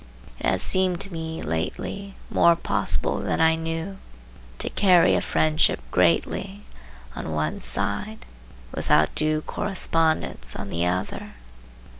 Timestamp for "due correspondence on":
9.13-10.69